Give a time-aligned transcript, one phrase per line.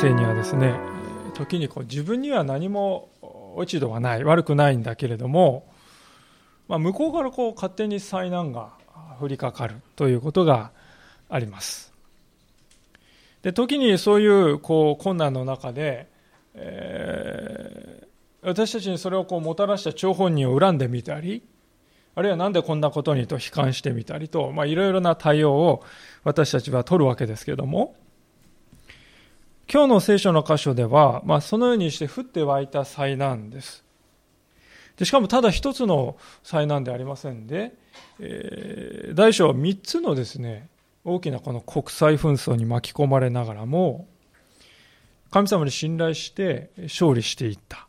[0.00, 0.80] 生にはですね
[1.34, 3.10] 時にこう自分には何も
[3.54, 5.70] 落ち度はない悪くないんだけれども、
[6.68, 8.70] まあ、向こうからこう勝手に災難が
[9.20, 10.70] 降りかかるということが
[11.28, 11.92] あります。
[13.42, 16.08] で時にそういうこう困難の中で、
[16.54, 21.42] えー、私たちにそれをこうもたらした張本人を恨んでみたり
[22.14, 25.84] あるいは何でこんなことにと悲観してみたりと、まあ、いろいろな対応を
[26.24, 27.94] 私たちは取るわけですけれども
[29.72, 33.84] 今日の聖書の箇所では、まあ、そのようにして降って湧いた災難です。
[34.96, 37.72] でしかもただ一つの災難でありませんで、
[38.18, 40.68] えー、大小3つのですね、
[41.04, 44.08] 大きなこの国際紛争に巻き込まれながらも、
[45.30, 47.86] 神様に信頼して勝利していった。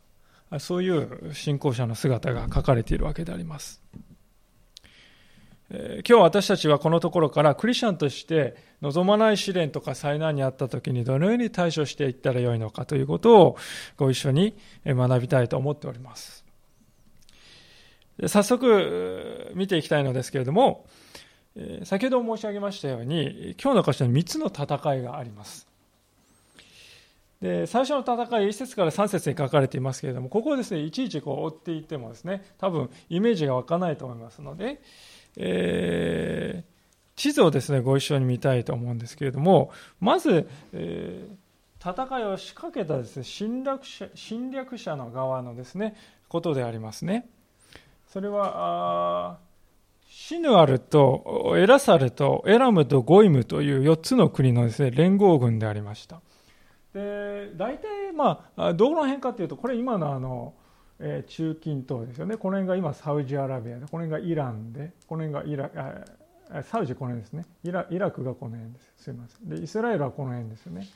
[0.60, 3.81] そういう信仰者の姿が書かれているわけであります。
[5.74, 13.58] 今日私たちはこのところからクリスチャンとして望まない試練とか災難にあった時にどのように対処していったらよいのかということを
[13.96, 14.54] ご一緒に
[14.86, 16.44] 学びたいと思っております。
[18.28, 20.86] 早速見ていきたいのですけれども、
[21.86, 25.70] 先ほど申し上げましたように今日の箇所に3つの戦いがあります。
[27.42, 34.80] で最初の戦い1節から3節に書かれていますけれどもここをですねいちいちこう追っていってもですね多分イメージが湧かないと思いますので、
[35.38, 36.64] え、
[37.16, 45.96] 地図をですね、ご一緒に見たいと思うんですけれども、まず、えー、戦いを仕掛けたですね、侵略者侵略者の側のですね、
[46.28, 47.30] ことでありますね。
[48.08, 49.40] それは、
[50.08, 56.22] シヌアルとエラサルとエラムとゴイムという4つの国のですね、連合軍でありました。
[56.94, 60.54] で、大体、まあ、どの辺かというと、これ今のあの、
[61.02, 62.38] え中近東ですよね。
[62.38, 66.06] この辺が今サウジアラビアで、この辺がイランで、この辺がイラ
[66.54, 67.88] あサウジこの辺ですねイラ。
[67.90, 69.04] イラクがこの辺です。
[69.04, 69.50] すいません。
[69.50, 70.88] で、イスラエルはこの辺ですよね。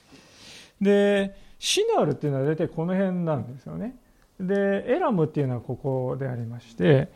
[0.82, 3.96] で、シナールっていうのは大体この辺なんですよね。
[4.40, 7.10] で、エラムっていうのはここでありまして、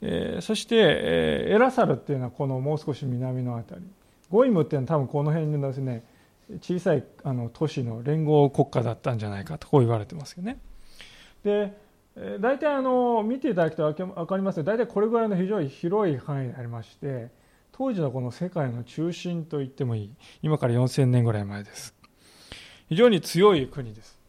[0.00, 3.82] えー、そして、えー、エラサルっていうのはこのもう少し南のあたり。
[4.30, 6.02] ゴイムっていうのは多分この辺のですね、
[6.62, 10.58] 小さいあの都市の連合国家だったんじゃないかとこう言われてますよね。
[11.44, 11.76] で、
[12.40, 14.64] 大体あの見ていただくと分かりますよ。
[14.64, 17.30] 大体これぐらいの非常に広い範囲でありまして
[17.72, 20.12] 当時のこの世界の中心と言ってもいい。
[20.42, 21.94] 今から4000年ぐらい前です。
[22.88, 24.22] 非常に強い国です。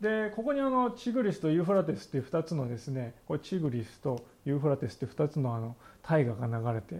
[0.00, 6.94] でここにあのチグリスとユーフラテスっていう2つのですねこれチグリスとユーフラテスって2つのあの大河が流れて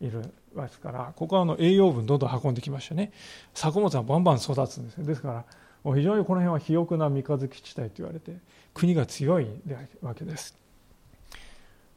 [0.00, 0.18] いる
[0.54, 3.12] わけですからここはあの栄養分どんどん運んできましてね
[3.54, 5.44] 作物はバンバン育つんですですから
[5.92, 8.32] 非常にこの辺は肥沃な三日月地帯と言われて
[8.72, 9.46] 国が強い
[10.00, 10.56] わけです。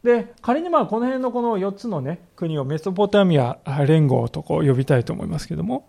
[0.03, 5.87] で仮にまあこの辺のこの4つの、ね、国をメソポタミア連合とこう呼びたいと思いますけども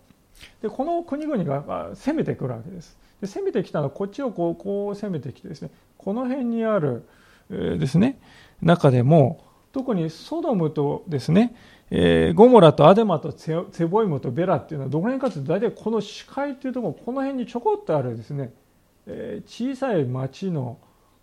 [0.61, 2.97] でこの国々が攻めてくるわけです。
[3.21, 7.03] で攻めてきたのはこっちをこうこう攻めてきてですねこの辺にある、
[7.49, 8.19] えー、ですね
[8.61, 11.55] 中でも特にソドムとですね
[11.91, 18.53] えー、ゴモラとアデマとセボイモとベラっていうのはどこら辺かというと大体この視界っていうところこの辺にちょこっとあるですね、
[19.07, 20.77] えー、小さい町の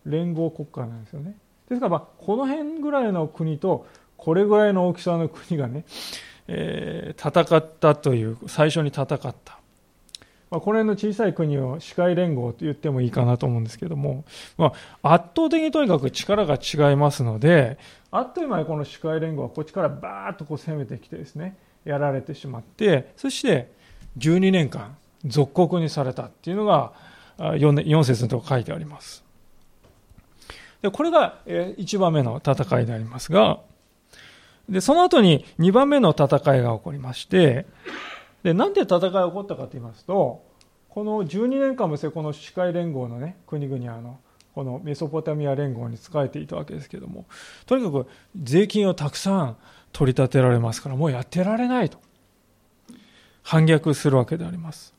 [0.04, 1.36] 連合国家なんですよね。
[1.68, 5.84] ですからまあこの辺ぐらいの国とこれぐらいの大きさの国がね、
[6.48, 9.55] えー、戦ったという最初に戦った。
[10.50, 14.24] まあ、この辺の小さい国を司会連合と言ってもいいかなと思うんですけども、
[14.56, 17.78] まあ、圧倒的にとにかく力が違いますので、
[18.12, 23.72] あっという間にこの司会連合はこっちからバーッとこう攻めてきてですね、やられてしまって、そして
[24.18, 26.92] 12年間属国にされたっていうのが
[27.38, 29.24] 4, 4節のところ書いてあります。
[30.80, 33.58] でこれが1番目の戦いでありますが、
[34.68, 36.26] でその後に2番目の戦
[36.56, 37.66] いが起こりまして、
[38.46, 40.46] でなんで戦いが起こったかと言いますと
[40.88, 44.20] この12年間もですねこの司会連合の、ね、国々はあの
[44.54, 47.26] このメソポタミア連合に仕えていたわけですけども
[47.66, 48.06] とにかく
[48.40, 49.56] 税金をたくさん
[49.90, 51.98] 取り立てられますからもうやってられないと。
[53.42, 54.94] 反逆するわけであります。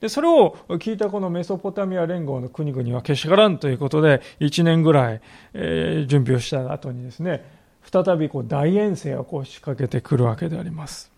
[0.00, 5.20] でそれを聞いたこのメソポタミア連合の国々はけしからんということで1年ぐらい、
[5.54, 7.44] え準備をした後にですね
[7.82, 11.13] 再びこう大遠征をこう仕掛けてくるわけであります。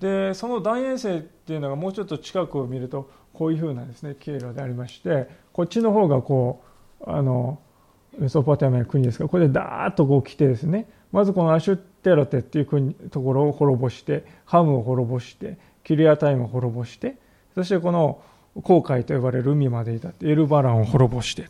[0.00, 6.62] でその大遠征っていうのがもうちょっと近くを見るとこういうふうなですね経路でありましてこっちの方がこ
[7.00, 7.60] うあの
[8.18, 17.16] メソポタミアの国ですからこれでダーッとこう来てですねまずこのアシュテロテっていう国ところを滅ぼしてハムを滅ぼしてキリアタイムを滅ぼして
[17.54, 18.20] そしてこの
[18.62, 21.48] 航海と呼ばれる海までいたエルバランを滅ぼして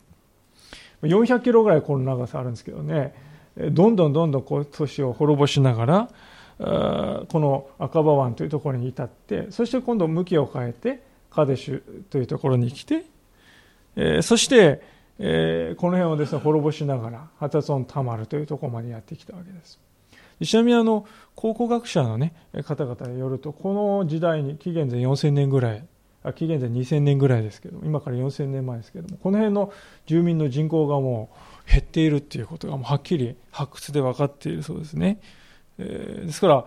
[1.02, 3.14] 400キロぐらいこの長さあるんですけどね
[3.56, 6.10] どんどんどんどんこう都市を滅ぼしながら
[6.58, 13.04] この赤羽湾というところに至ってそして今度向きを変えてカデシュというところに来て、
[14.22, 14.82] そして、
[15.18, 19.78] この辺をですね滅ぼしながらハタツォン・タマルというところまでやってきたわけです。
[20.44, 22.32] ちなみにあの考古学者の、ね、
[22.64, 25.84] 方々によるとこの時代に紀元前4000年ぐらい
[26.34, 29.72] 紀元前2000年ぐらいですけど今から4000年前ですけどもこの辺の
[30.06, 31.30] 住民の人口がも
[31.66, 35.20] う減っているっていうことがもうはっきり発掘で分かっているそうですね、
[35.78, 36.64] ですから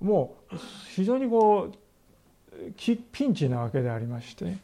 [0.00, 0.56] もう
[0.94, 1.76] 非常にこう
[3.12, 4.56] ピンチなわけでありまして、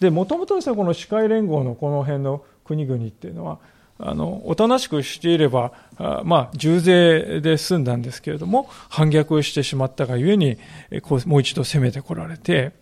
[0.00, 3.58] でもともとですねこの司会連合のこの辺の国々っていうのは
[3.98, 10.58] あのおとなしくしていればあまあ重税で済んだんですけれども反逆してしまったがゆえに
[11.02, 12.72] こうもう一度攻めてこられて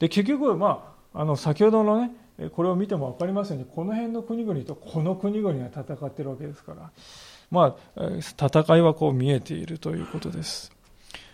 [0.00, 2.10] で結局まああの先ほどのね
[2.54, 6.90] これを見ても分かりますようにこの辺の国々とこの国々が戦っているわけですから
[7.50, 10.72] まあ戦いはこう見えているということです。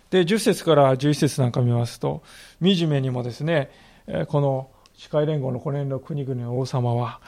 [0.09, 2.23] で10節から11節なんか見ますと
[2.61, 3.69] 惨めにもですね
[4.27, 7.19] この司会連合のこの辺の国々の王様は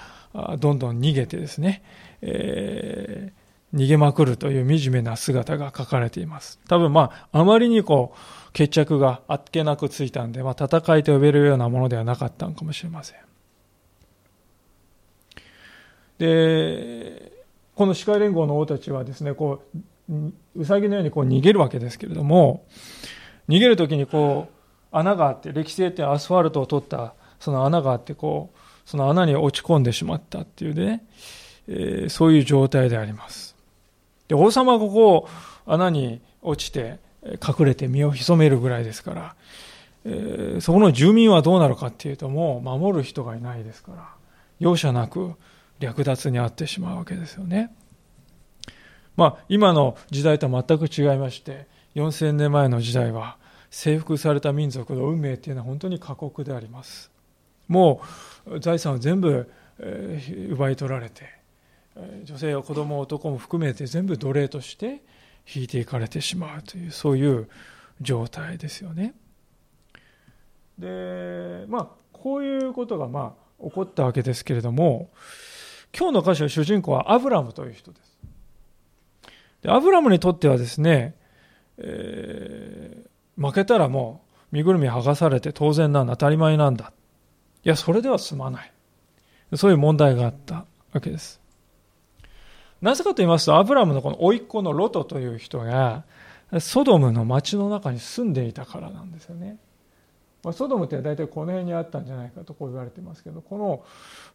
[0.60, 1.84] どんどん逃げてですね、
[2.22, 6.60] えー、逃げまくるという惨めな姿が書かれています。
[6.68, 13.20] 多分まあ、あまりにこう、決着があっけなくついたんで、まあ、戦いと呼べるようなものではなかったのかもしれません。
[16.18, 17.37] で、
[17.78, 19.62] この司会連合の王たちはですね、こ
[20.10, 22.66] う、うさぎのようにこう逃げるわけですけれども、
[23.48, 24.54] 逃げるときにこう、
[24.92, 31.06] 穴があって、歴史ってアスファルトを取ったその穴があって、こう、その穴に落ち込んでしまったっていうね、
[31.68, 33.56] えー、そういう状態であります。
[34.28, 35.30] で、王様はここ
[35.68, 39.36] 穴に落ちて隠れて身を潜めるぐらいですから、
[40.04, 44.10] えー、そこの住民はどうなるかっていうともう守る人がいないですから、
[44.60, 45.36] 容赦なく
[45.80, 47.74] 略奪に遭ってしまうわけですよね。
[49.16, 53.38] まあ、今の時代とは全く違いまして、4000年前の時代は
[53.72, 57.12] 征服された民族の運命っていうのは本当に過酷であります。
[57.68, 58.02] も
[58.46, 59.52] う財産を全部
[60.50, 61.26] 奪い取られて
[62.24, 65.02] 女性や子供男も含めて全部奴隷として
[65.54, 67.50] 引いていかれてしまうというそういう
[68.02, 69.14] 状態ですよね。
[70.78, 75.10] でまあこういうことがまあ起こったわけですけれども
[75.98, 78.20] 今日の歌詞の主人公はアブラムという人です。
[79.64, 81.16] でアブラムにとってはですね、
[81.78, 84.22] えー、負けたらも
[84.52, 86.94] う身ぐるみ剥がされて当然なんだ当たり前なんだ
[87.64, 88.72] いや、それでは済まない。
[89.56, 91.42] そういう問題があったわけです。
[92.82, 96.04] なぜかと言いますと、アブラムのこの甥っ子のロトという人が、
[96.60, 99.58] ソドムの町の中に住んでいたからなんですよね。
[100.44, 103.84] まあ、ソドムって大体この辺にあったんじゃないかとこう言われてますけど、この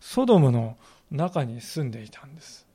[0.01, 0.77] ソドムの
[1.13, 2.67] 中に住んでいたんです。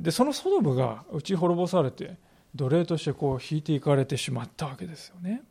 [0.00, 2.16] で、そのソドムが打ち滅ぼされて、
[2.54, 5.42] 奴隷としてこう引いていかれてしまったわけですよね。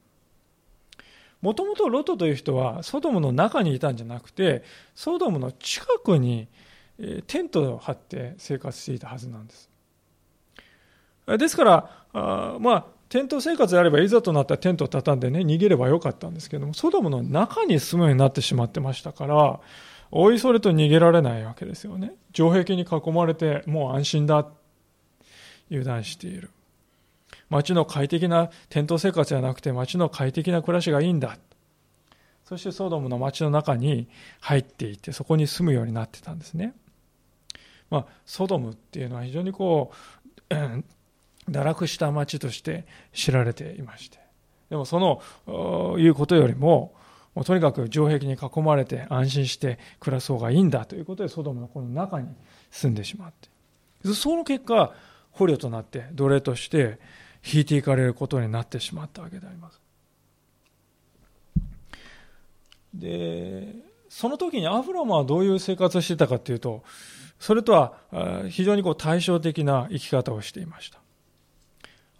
[1.41, 4.63] もともとロトという人はソドムの中にいたんじゃなくて
[4.93, 6.47] ソドムの近くに
[7.25, 9.69] テントを張って生活していたはずなんです
[11.39, 19.59] ですからあまあテント生活であればいざとなったらテントを畳んでね逃げればよかったんですけどもソドムの中に住むようになってしまってましたから
[20.11, 22.13] おいそれと逃げられないわけですよね。
[22.33, 24.47] 城壁に囲まれてもう安心だ
[25.69, 26.51] 油断している。
[27.49, 31.37] 街の快適なテント生活じゃなくて街の快適な暮らしがいいんだ。
[32.45, 34.07] そしてソドムの街の中に
[34.39, 36.73] 入っていってそこに住むようになってたんですね、
[37.89, 39.91] まあ、ソドムっていうのは非常にこ
[40.49, 40.55] う
[41.49, 44.19] 堕落した町として知られていまして
[44.69, 44.99] でもそ
[45.47, 46.93] のいうことよりも
[47.33, 52.27] もうとにかく城壁に囲まれて安心して暮らそうがいいんだということでソドムのこの中に
[52.71, 53.33] 住んでしまっ
[54.03, 54.93] てその結果
[55.31, 56.99] 捕虜となって奴隷として
[57.45, 59.81] 引いていかれることになってしまったわけであります。
[62.93, 63.73] で、
[64.09, 66.83] その時にアフラムはどういう生活をしてたかというと、
[67.39, 67.93] それとは
[68.49, 71.00] 非常にこう対照的な生き方をしていました。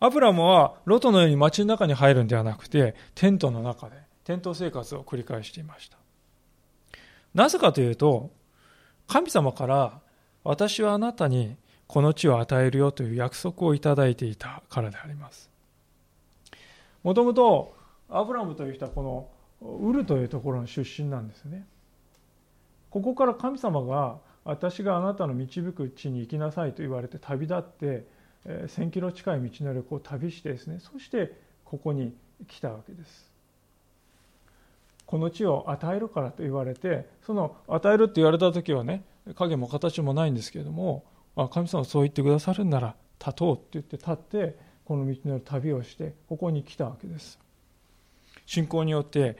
[0.02, 5.98] アブラムはロトのように街の中に入るんではなくて、テントの中で、テント生活を繰り返していました。
[7.34, 8.32] なぜかというと、
[9.08, 10.00] 神様から
[10.44, 11.56] 私はあなたに
[11.86, 15.50] この地を与えるよという約束をいただいていたからであります
[17.04, 17.76] もともと
[18.10, 19.28] アブラムという人はこの
[19.62, 21.68] ウルというところの出身なんですね
[22.90, 28.06] ここから神様が私があなたの導く地に行きなさいと言われて旅立って
[28.46, 32.16] 1000キロ近い道のりを旅してですねそしてここに
[32.48, 33.32] 来たわけです。
[35.06, 39.04] この地を与えるからと言われてその与えるって言われた時はね
[39.36, 41.04] 影も形もないんですけれども
[41.52, 47.40] 神様そう言ってくださるんなら立とうって言って立ってこの道のり旅をしてここに来たわけです。
[48.46, 49.38] 信仰によって、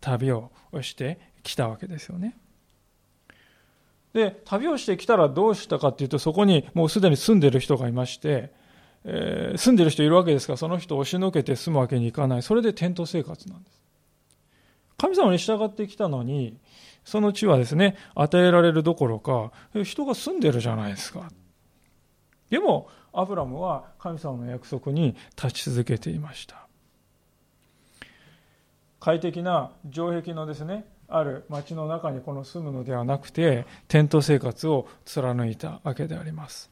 [0.00, 2.36] 旅をしてきたわけですよね。
[4.14, 8.52] で旅をしてきたらどうしたかっていうとそこにもうすでに住んでる人がいまして、
[9.04, 12.42] えー、住んでる人いるわけですからその人を押しのけて住むわけにいかない。
[12.42, 13.82] それでテント生活なんです。
[14.96, 16.58] 神様に従ってきたのに
[17.04, 19.50] その地はですね与えられるどころか
[19.82, 21.28] 人が住んでるじゃないですか。
[22.50, 26.68] でもアブラムは神様の約束に立ち続けていました。
[29.00, 36.70] 快適な城壁のですねある町の中にこの住むのではなくてテント生活を貫いたわけであります。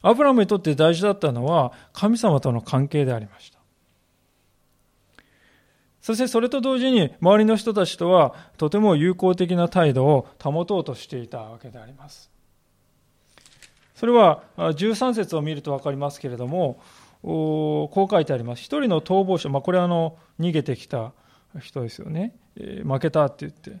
[0.00, 3.58] アブラムにとって大事だったのは神様との関係でありました。
[6.00, 12.30] そしてそれと同時に周りの人たちとはとても友好的な態度を保とうとしていたわけであります。
[13.94, 16.80] それは13節を見ると分かりますけれども
[17.20, 18.62] こう書いてあります。
[18.62, 21.12] 一人の逃亡者、まあ、これはあの逃げてきた
[21.60, 23.72] 人ですよね、えー、負けたって言って、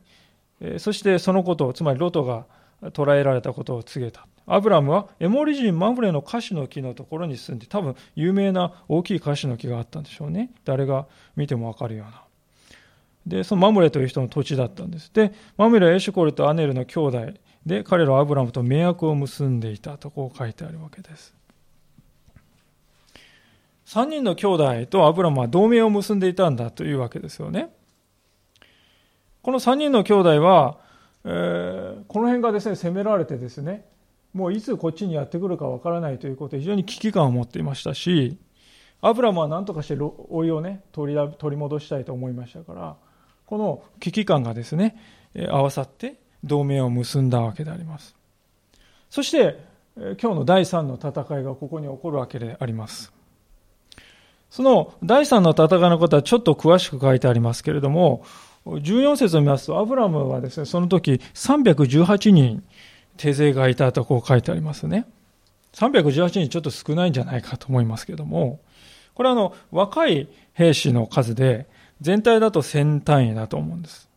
[0.60, 2.46] えー、そしてそのことをつまりロトが
[2.92, 4.26] 捕らえられたことを告げた。
[4.46, 10.50] アブラムはエモリ人マムレのカシの木のところに住んで多分有名な大きいカシの木があったんでしょうね。
[10.64, 11.06] 誰が
[11.36, 12.22] 見ても分かるような。
[13.26, 15.12] でそのマムレという人の土地だったんです。
[15.12, 17.26] でマムレはエシュコルとアネルの兄弟
[17.66, 21.37] で彼らはアブラムと盟約を結んでいたとこう書いてあるわけです。
[23.88, 27.74] 3人の兄弟とアブラムは同盟を結んでいたんだというわけですよね。
[29.40, 30.76] この3人の兄弟は、
[31.24, 33.86] えー、この辺がですね、攻められてですね、
[34.34, 38.36] もういつこっちにやってくるかわからないということで非常に危機感を持っていましたし、
[39.00, 40.12] アブラムは何とかして老
[40.44, 42.96] いをね取り、取り戻したいと思いましたから、
[43.46, 45.00] この危機感がですね、
[45.48, 48.14] 合わさって同盟を結んだわけであります。
[49.08, 49.58] そして、
[49.96, 53.17] 今日の第3の戦いがここに起こるわけであります。
[54.50, 58.24] その第三の戦いのことはちょっと詳しく書いてありますけれども、
[58.66, 62.62] 14節を見ますと、アブラムはですね、その時318人
[63.16, 65.06] 手勢がいたとこう書いてありますね。
[65.74, 68.60] 318人ちょっと少ないんじゃないかと思いますけれども、
[69.14, 71.66] これはあの、若い兵士の数で、
[72.00, 74.08] 全体だと1000単位だと思うんです。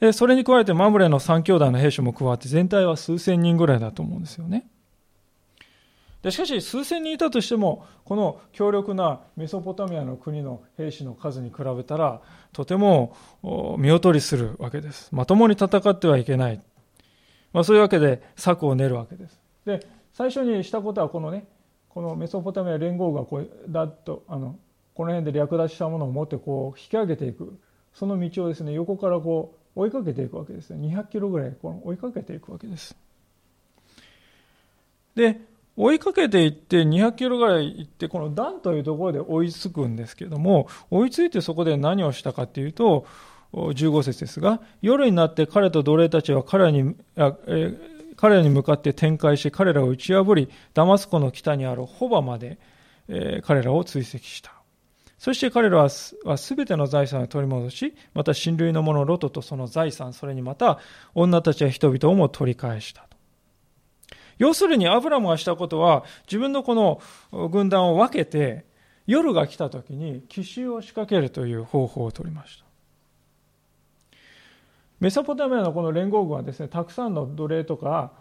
[0.00, 4.66] で、それに加えてマムレの3兄弟の兵士も加わって全体は数千人ぐらいだと思うんですよね。
[6.28, 12.20] しかし数千人いたとしてもこの強力なメソポタミアの国の兵士の数に比べたら
[12.52, 13.16] とても
[13.78, 15.08] 見劣りするわけです。
[15.12, 16.60] まともに戦ってはいけない、
[17.54, 19.40] まあ、そういうわけで策を練るわけです。
[19.64, 21.46] で最初にしたことはこのね
[21.88, 24.58] このメソポタミア連合がこうだっとあの
[24.94, 27.58] この辺で略奪したものを持ってこう引き上げていく。
[27.94, 30.88] その道をですね横からこう追いかけていくわけですね。
[30.88, 32.94] 200キロぐらいこの追いかけていくわけです。
[35.14, 35.40] で
[35.80, 43.06] 追いかけていって200キロぐらい行ってこのダンというところで追いつくんですけども追いついてそこで何をしたかっていうと
[43.54, 47.74] 15節ですが夜になって彼と奴隷たちは彼らに、え
[48.16, 52.58] 彼らに向かって展開し彼らを打ち破りダマスコの北にあるホバまで、
[53.08, 54.52] え彼らを追跡した。
[55.18, 56.14] そして彼らはす
[56.54, 60.78] べての財産を取り戻しまた親類の者ロトとその財産それにまた
[61.14, 63.19] 女たちや人々をも取り返したと。
[64.40, 67.00] 要するにアブラムがしたことは自分のこの
[67.50, 68.64] 軍団を分けて
[69.06, 72.64] 夜が来た時に奇襲を仕掛けるという方法を取りました。
[74.98, 78.12] メソポタミアのこの連合軍はですねたくさんの奴隷とか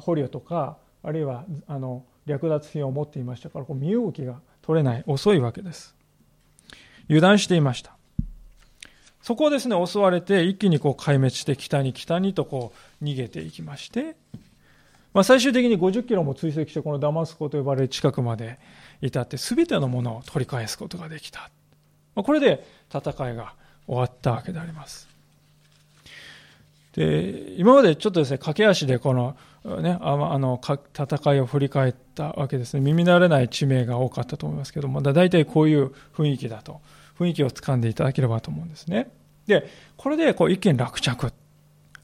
[0.00, 5.96] 捕虜とかあるいはあの略奪品を持っていましたからこう身動きが取れない遅いわけです。
[7.06, 7.96] 油断していました。
[9.22, 14.16] そこをですね襲われて一気にこう壊滅して北に北にとこう逃げていきまして
[15.14, 18.58] まあ、最終的に50キロも追跡してこのダマスコと呼ばれる近くまで
[19.00, 21.50] 至って全てのものを取り返すことができた。
[22.14, 23.54] まあ、これで戦いが
[23.86, 25.08] 終わったわけであります。
[26.94, 32.80] で、今までちょっとですね、駆け足でこのね、あの、戦いを振り返ったわけですね。
[32.80, 36.80] 耳慣れない地名が多かったと思いますけども、だ大体こういう雰囲気だと、
[37.18, 39.10] 雰囲気をつかんでいただければと思うんですね。
[39.46, 41.32] で、これでこう一見落着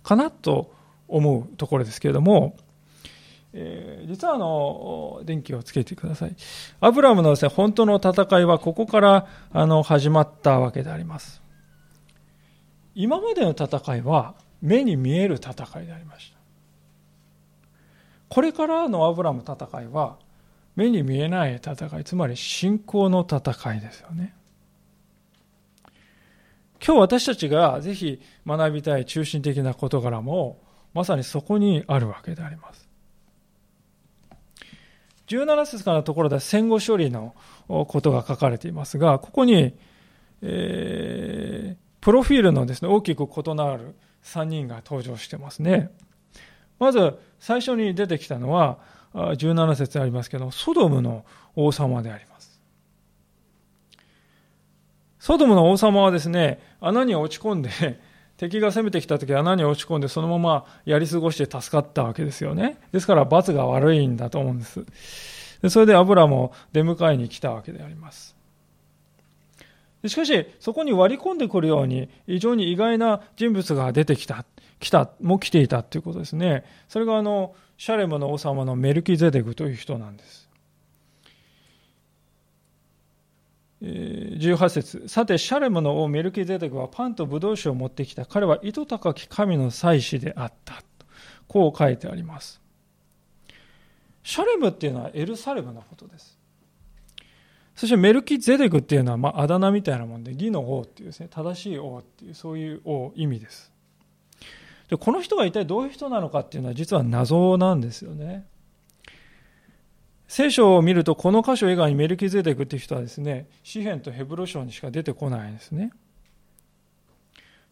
[0.02, 0.72] かなと
[1.08, 2.56] 思うところですけれども、
[3.60, 6.36] えー、実はあの電気をつけてください。
[6.80, 11.42] アブラムのです、ね、本当の戦いはここからあの始まったわけであります。
[12.94, 16.38] 今までの戦いは目に見える戦いでありました。
[18.28, 20.18] これからのアブラム戦いは
[20.76, 24.34] 目に見えない戦い、つまり信仰の戦いですよね。
[26.84, 30.60] 今日私たちがぜひ学びたい中心的な事柄も
[30.94, 32.87] まさにそこにあるわけであります。
[35.28, 37.34] 17節からのところでは戦後処理の
[37.68, 39.74] ことが書かれていますが、ここに、
[40.42, 43.94] えー、プロフィールのですね、大きく異なる
[44.24, 45.90] 3人が登場してますね。
[46.78, 48.78] まず、最初に出てきたのは、
[49.14, 51.24] 17節ありますけど、ソドムの
[51.56, 52.60] 王様であります。
[55.18, 57.70] ソドムの王様はですね、穴に落ち込んで、
[58.38, 62.78] 敵が攻めてきた時穴に落ち込んでそのままやり過ごして助かったわけですよね。
[62.92, 64.86] ですから罰が悪いんだと思うんです。
[65.60, 68.38] でそれでアブラも出迎えに来たわけであります。
[70.06, 74.44] しかし、そこに割り込んでくるように、非常に意外な人物が出てきた、
[74.78, 76.64] 来た、も来ていたということですね。
[76.88, 80.47] それがあの、シャレムの王様のメルキゼデクという人なんです。
[83.80, 88.26] 18節さて、シャレムの王メルキゼデクはパンとブドウ酒を持ってきた。
[88.26, 90.82] 彼は糸高き神の祭司であった。
[91.46, 92.60] こう書いてあります。
[94.22, 96.38] シャレムっていうのはエルサレムのことです。
[97.74, 103.72] そしてメルキゼデクっていうのは、まあ、あだ名みたいなもんで、義の王っていうですね、正しい王っていう、そういう王、意味です。
[104.90, 108.46] で、この人が一体どういう人なのかっていうのは実は謎なんですよね。
[110.28, 115.90] 聖書を見ると、この箇所以外にメルキゼデクっていう人はですね、詩篇とヘブロ書にしか出てこないんですね。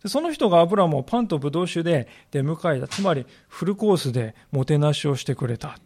[0.02, 2.88] でその人がアブラムをパンとブドウ酒で出迎えた。
[2.88, 5.78] つまり、フルコースでもてなしをしてくれた。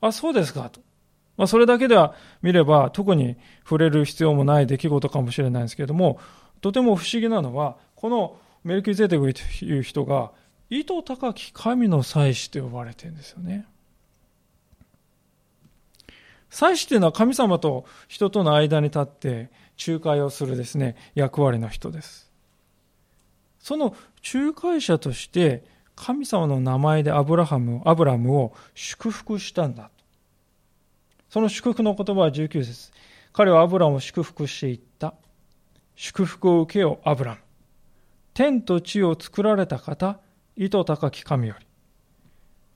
[0.00, 0.80] あ、そうですかと。
[1.36, 6.18] まあ、それだけでは見れば特に触れる必要もない出来事かもしれないんですけれども、
[6.62, 10.32] とても不思議なのは、このメルキゼテクという人が、
[10.70, 13.66] 意図高き神の祭司と呼ばれてるんですよね。
[16.50, 19.50] 祭司というのは神様と人との間に立って
[19.86, 22.30] 仲介をするですね、役割の人です。
[23.60, 23.94] その
[24.34, 29.90] 仲介者として神様の名前でアブラハム、アブラムを祝福したんだ。
[31.28, 32.92] その祝福の言葉は19節
[33.32, 35.14] 彼はアブラムを祝福していった。
[35.96, 37.38] 祝福を受けよ、アブラム。
[38.32, 40.20] 天と地を作られた方、
[40.56, 41.66] 意図高き神より。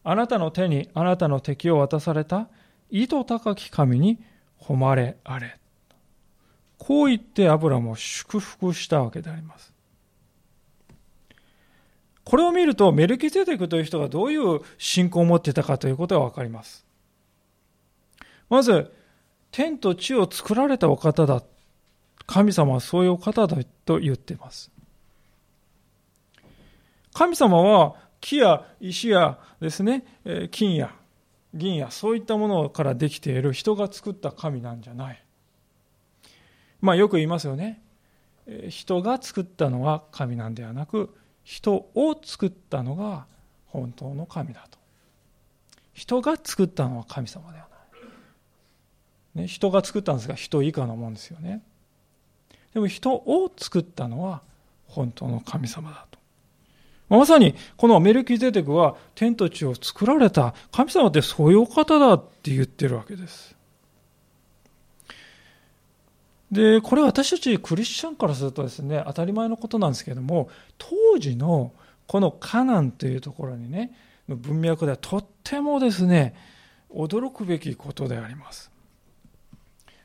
[0.04, 2.48] あなたの手にあなたの敵を渡された
[2.92, 4.18] 意図高き神に
[4.58, 5.58] 誉れあれ。
[6.76, 9.72] こう言ってアブラムを祝福したわけであります。
[12.22, 16.84] これを見るとメルキゼテクという人がどういう信仰を持っていたかということがわかります。
[18.50, 18.92] まず、
[19.50, 21.42] 天と地を作られたお方だ。
[22.26, 24.70] 神様はそういうお方だと言っています。
[27.14, 30.04] 神様は木や石やですね、
[30.50, 30.94] 金や
[31.54, 35.22] 銀やそういったものからできている人が作った神なんじゃない。
[36.80, 37.82] まあよく言いますよね。
[38.68, 43.26] 人が作ったのは神なんではなく、人を作ったのが
[43.66, 44.78] 本当の神だと。
[45.92, 47.72] 人が作ったのは神様ではない
[49.34, 51.62] ね、人が作ったんですが人以下のもんですよね
[52.74, 54.42] でも人を作ったのは
[54.86, 56.11] 本当の神様だと
[57.18, 63.54] まさにこのメルキゼテクは天と地を作られた神様ってそういうお方だって言ってるわけです。
[66.50, 71.72] でこれ私たちクリスチャンからするとですね当たり前のことなんですけども当時の
[72.06, 73.94] このカナンというところにね
[74.28, 76.34] 文脈ではとってもですね
[76.90, 78.70] 驚くべきことであります。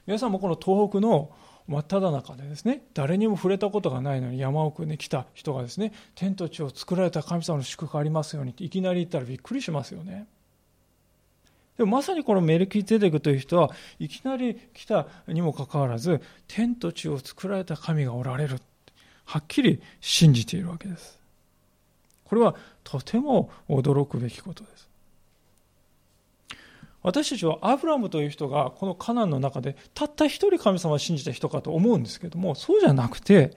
[0.05, 1.31] 皆さんもこの東北の
[1.67, 10.27] 真っ只中でですね誰にも触れたことがないのに山奥に来た人がですね天と地を作られた神様の祝福ありますようにっていきなり言ったらびっくりしますよね。
[11.77, 18.59] でもまさにこのメルキゼデクという人はいきなり来たにもかかわらず天と地を作られた神がおられる
[19.25, 21.19] はっきり信じているわけです。
[22.23, 24.86] これはとても驚くべきことです。
[27.03, 33.55] 私たちはアブラムという人がこのカナンの中でたった一人神様を信じた人かと思うんですけどもそうじゃなくて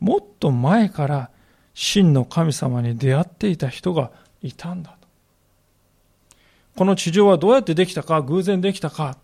[0.00, 1.30] もっと前から
[1.72, 4.10] 真の神様に出会っていた人が
[4.42, 5.08] いたんだと。
[6.76, 9.16] この地上はどうやってできたか偶然できたか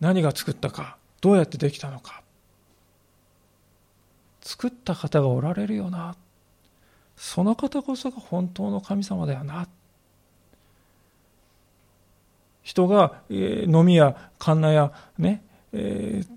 [0.00, 2.22] 何が作ったかどうやってできたのか。
[4.40, 6.16] 作った方がおられるよな
[7.16, 9.68] その方こそが本当の神様だよな。
[12.68, 16.28] 人が、えー、飲みやカンナやね、えー、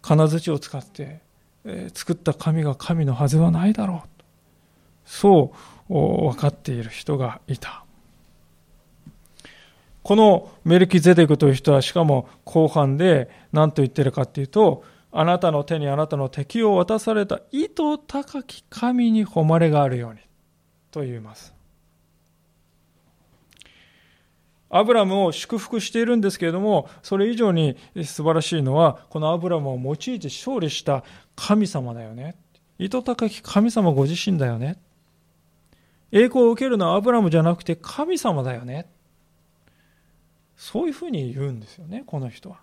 [0.00, 1.20] 金槌を使って、
[1.66, 4.08] えー、作った神が神のはずはないだろう。
[5.04, 5.52] そ
[5.88, 7.84] う分かっている人がいた。
[10.02, 20.20] このメルキゼデクという人はしかも後半で何と言ってるかっていうと、あなたの手にあなたの敵を渡された意図高き神に誉れがあるように
[20.90, 21.57] と言います。
[24.70, 31.04] アブラムを祝福しているんですけれども、それ以上に素晴らしいのは、このアブラムを用いて勝利した
[31.36, 32.36] 神様だよね。
[32.78, 34.78] 糸高き神様ご自身だよね。
[36.12, 38.86] 栄光を受けるのはアブラムじゃなくて神様だよね。
[40.56, 42.58] そういうふうに言うんですよね、この人は。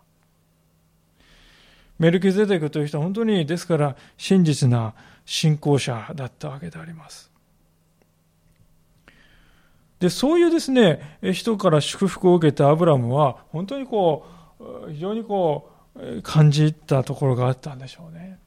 [1.97, 4.93] メルキゼデクという人は本当に、ですから真実な
[5.25, 7.31] 信仰者だったわけであります。
[9.99, 14.25] で、そういうですね、人から祝福を受けたアブラムは、本当にこ
[14.59, 18.39] う、非常にこう、感じたところがあったんでしょうね。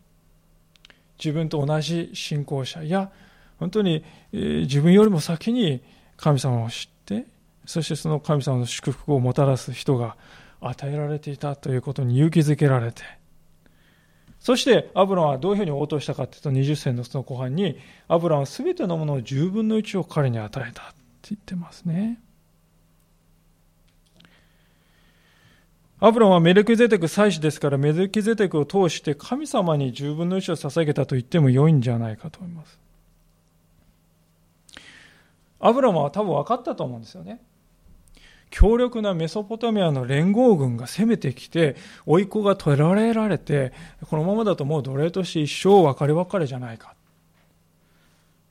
[1.19, 3.11] 自分と同じ信仰者や、
[3.59, 5.83] 本当に自分よりも先に
[6.17, 7.27] 神様を知って、
[7.65, 10.17] そしてその神様の祝福をもたらす人が
[10.61, 13.03] 与えられていたということに勇気づけられて、
[14.39, 20.95] そしてアブラムはどういうふうに応答したかというと20節のその後半にアブラムは全てのものを10分の1を彼に与えた
[21.35, 22.21] って言ってますね。
[26.01, 32.79] アブラムはメルキゼテク祭司ですからメルキゼテクを通して神様に10分の1を捧げたと言っても良いんじゃないかと思います。
[35.61, 37.43] アブラムは多分分かったと思うんですよね。
[38.51, 43.73] 強力なメソポタミアの連合軍が攻めてきて、甥っ子が取られられて、
[44.09, 46.95] このままだともう奴隷として一生別れ別れじゃないか。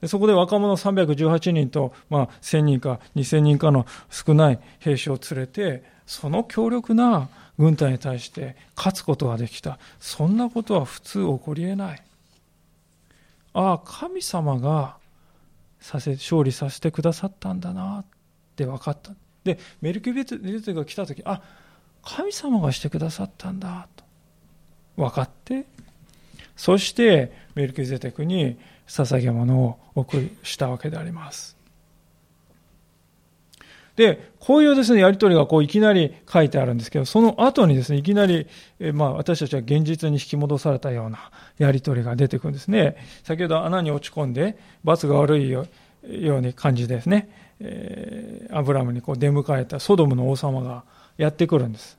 [0.00, 9.78] でそこで若者318人と、まあ、1000人か2000人かの少ない兵士を連れて、その強力な軍隊に対して勝つことができた。
[9.98, 12.02] そんなことは普通起こり得ない。
[13.52, 14.96] ああ、神様が
[15.80, 18.04] させ、勝利させてくださったんだなっ
[18.54, 19.12] て分かった。
[19.42, 20.38] で、メルキベテ
[20.74, 21.42] が来た時、あ、
[22.02, 24.04] 神様がしてくださったんだと
[24.96, 25.66] 分かって、
[26.56, 28.58] そしてメルキュゼテクに
[28.88, 31.56] 捧げ物を送りしたわけであります。
[33.98, 38.46] で、こういうですね、やりとりがこういきなり書いてあるんですけど、その後にですね、いきなり、
[38.78, 42.96] えまあ私たちは現実に引き戻されたようなやりとりが出てくるんですね。
[43.24, 45.66] 先ほど穴に落ち込んで、罰が悪いよ
[46.04, 47.28] うに感じですね。
[47.58, 50.84] えー、アブラムにこう出迎えたソドムの王様が
[51.16, 51.98] やってくるんです。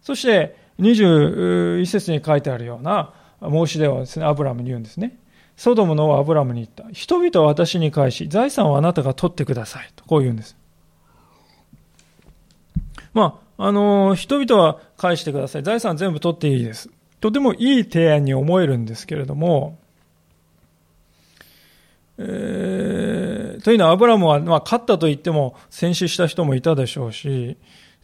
[0.00, 5.18] そして、21節に書いてあるような申し出をですね、アブラムに言うんですね。
[5.56, 6.84] ソドムの王はアブラムに言った。
[6.92, 9.90] 人々は私に返し、財産をあなたが取ってください。
[9.96, 10.56] とこう言うんです。
[13.12, 15.62] まあ、あの、人々は返してください。
[15.62, 16.90] 財産全部取っていいです。
[17.20, 19.78] とてもいい提案に思えるんですけれども、
[22.18, 27.56] えー、というのはアブラムは、まあ、勝ったと言っても戦死した人もいたでしょうし、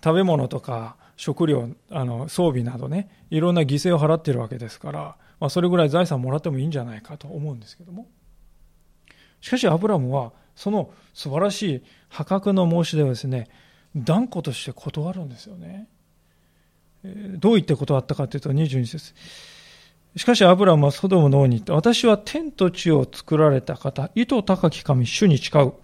[0.02, 8.08] 食べ物とか食料、あの装備などね、いろんな犠牲を払っているわけですから、まあ、それぐらい財産もらってもいいんじゃないかと思うんですけども。
[9.40, 13.48] しかしアブラムは、その素晴らしい破格の申し出をですね、
[13.96, 15.88] 断固として断るんですよね。
[17.04, 19.14] どう言って断ったかというと22節
[20.16, 25.74] しかしアブラムはソドムの王に言って、私は天と地を作られた方、糸高き神、主に誓う。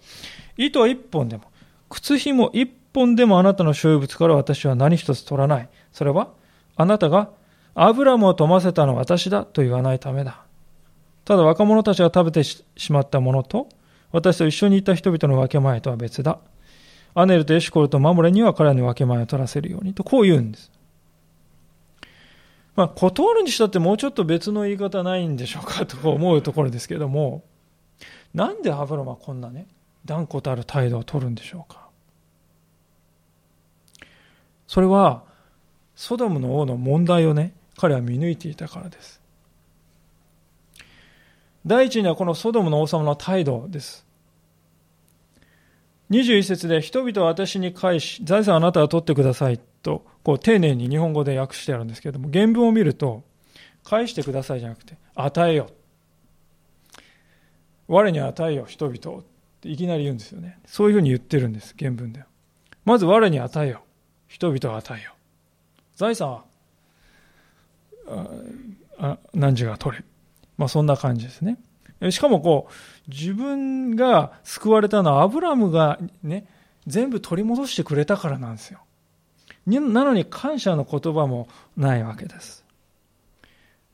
[0.57, 1.43] 糸一本でも、
[1.89, 5.69] 靴紐一本でもあなたの所有物から私は何一つ取らない。
[5.93, 6.29] それは、
[6.75, 7.29] あなたが
[7.75, 10.41] アブラムを富ませたのは私だと言わないためだ。
[11.25, 13.67] ただ若者たちが食べてしまったものと、
[14.11, 16.39] 私と一緒にいた人々の分け前とは別だ。
[17.13, 20.71] アネルとエシコルとマモレには彼らに分け前を取らせるようにと、こう言うんです。
[22.75, 27.43] まあ、断るにしたってもうちょっと別の言い方ないんでしょうか と思うところですけども、
[28.33, 29.67] なんでアブラムはこんなね、
[30.05, 31.85] 断固たる態度を取るんでしょうか。
[34.67, 35.23] それは、
[35.95, 39.21] ソドムの王の問題をね、彼は見抜いていたからです。
[41.65, 44.05] 第一にはこのソドムの王様の態度です。
[46.11, 53.23] 21節で人々は私に返し、財産あなたは取ってくださいと、こう丁寧に日本語で訳してあるんですけれども、原文を見ると、
[53.83, 55.69] 返してくださいじゃなくて、与えよ。
[57.87, 59.23] 我に与えよ、人々っ
[59.61, 60.59] ていきなり言うんですよね。
[60.65, 62.27] そういうふうに言ってるんです、原文では。
[62.83, 63.81] まず我に与えよ、
[64.27, 65.13] 人々を与えよ。
[65.95, 66.45] 財産は、
[68.97, 70.03] あ何時が取れ。
[70.57, 71.57] まあそんな感じですね。
[72.11, 76.45] しかもこう、自分が救われたのはアブラムがね、
[76.87, 78.79] 全部取り戻してくれたからなんですよ。
[79.65, 82.63] なのに感謝の言葉もないわけです。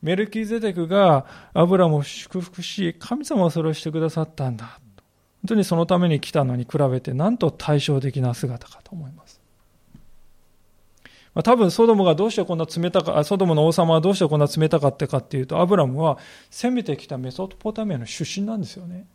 [0.02, 4.80] メルキゼテクがアブラムを祝福し、神様はそれをしてくださったんだ。
[5.42, 9.21] 本当にそのために来たのに比べて、なんと対照的な姿かと思います。
[11.34, 16.18] まあ、多分ソドムがどうしてこんな冷たか、ソドムの王様はどうしてこんな冷たかったかっていうと、アブラムは
[16.50, 19.06] 攻めてきたメソポタミアの出身なんですよね。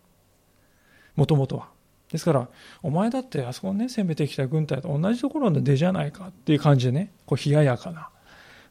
[1.15, 1.69] もともとは。
[2.11, 2.47] ですから、
[2.81, 8.09] お前だってあそこね、攻めてきた軍隊と同じところの出じゃないかっていう感じでね、こう冷ややかな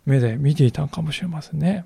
[0.07, 1.85] 目で見ていたかもしれませんね。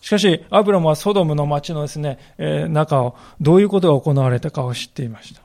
[0.00, 5.42] しかし、アブラムはソドムの町のですね、えー、中を、どういうことが行われたかを知っていました。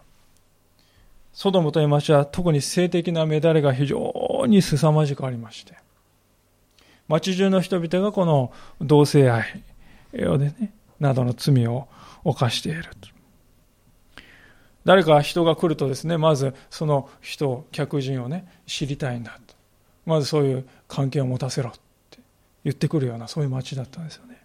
[1.38, 5.76] ソドムという町は特に性的な乱れが非常に凄まじくありまして、
[7.08, 9.63] 町中の人々がこの同性愛
[10.26, 11.88] をね、などの罪を
[12.23, 12.86] 犯している。
[14.84, 19.54] 誰か人が来るとですね、まずその人、客人をね、知りたいんだと。
[20.08, 21.73] まずそういう関係を持たせろっ
[22.10, 22.17] て
[22.63, 24.41] 言ってくるような、そういう町だったんですよね。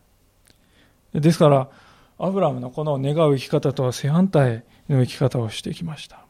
[1.15, 1.71] ですから、
[2.19, 6.27] アブラムのこの願う生き方とは正反対の生き方をしてきました。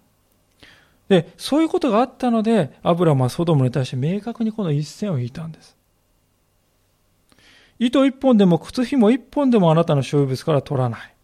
[1.12, 5.76] で、そういうことがあったので、アブラムはソドムに対して明確にこの一線を引いたんです。
[7.78, 11.14] 糸一本でも靴紐一本でもあなたの所有物から取らない。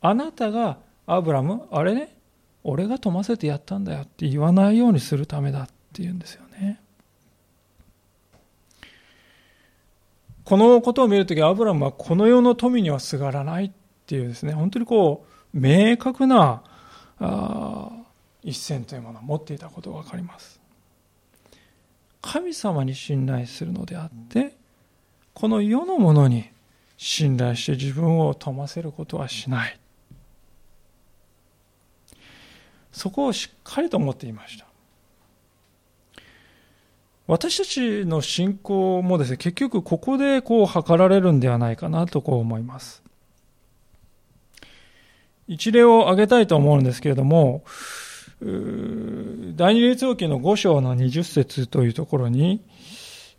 [0.00, 2.16] あなたがアブラム、あれね、
[2.64, 6.80] 俺が飛ませてやったんだよって言わないようにするためだって言うんですよね。
[10.44, 13.70] このことを見るとき、アブラムはこの世の富にはすがらないっ
[14.06, 15.24] ていうですね、本当にこ
[15.54, 16.62] う、明確な
[17.20, 18.03] あ
[18.44, 20.60] 一線というものを持っていたことがわかります。
[22.22, 24.56] 神様に信頼するのであって、
[25.32, 26.50] この世のものに
[26.96, 29.78] 信頼して自分を富ませることはしない。
[32.92, 34.66] そこをしっかりと思っていました。
[37.26, 43.02] 私たちの信仰もですね、結局ここでこう測られるんではないかなとこう思います。
[45.48, 47.64] 一例を挙げたいと思うんですけれども、
[48.44, 52.60] 第二列王記の5章の20節というところに、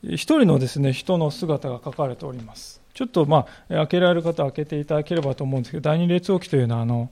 [0.03, 2.81] 一人のですね、人の姿が書かれております。
[2.93, 7.11] ちょっとまあ、開けられる方は開けていただければと思うんですけど、第二列王記というのは、あの、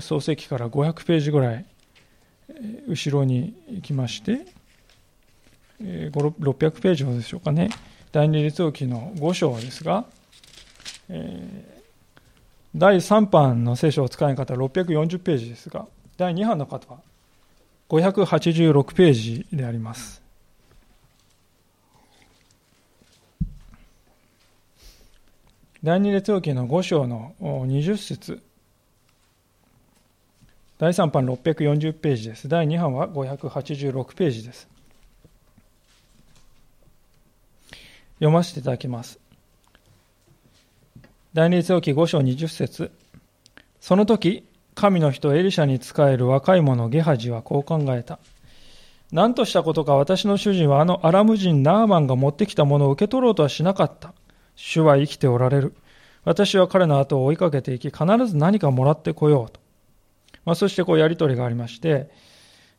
[0.00, 1.64] 創世記から500ページぐらい
[2.88, 4.46] 後ろに行きまして、
[5.80, 7.70] 600ページほどでしょうかね。
[8.10, 10.06] 第二列王記の5章ですが、
[12.74, 17.00] 第3版の聖書を使い方は640ページですが、第2版の方は
[17.88, 20.22] 586ページであります。
[25.82, 28.42] 第二列王記の5章の20節
[30.78, 32.48] 第3版640ページです。
[32.48, 34.66] 第2版は586ページです。
[38.14, 39.18] 読ませていただきます。
[41.34, 42.90] 第二列王記5章20節
[43.80, 48.18] その時、神の人エリシャに仕える若い者ゲハジはこう考えた。
[49.12, 54.12] 何としたことか私の主人はあのアラム人ナーマンが持ってきたものを受け取ろうとはしなかった。
[54.56, 55.74] 主は生きておられる。
[56.24, 59.60] 私は彼の後を追いかけていき、必ず何かもらってこようと。
[60.44, 62.10] まあ、そしてこうやりとりがありまして、